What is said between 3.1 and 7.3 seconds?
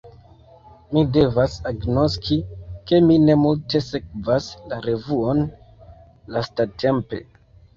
ne multe sekvas la revuon lastatempe.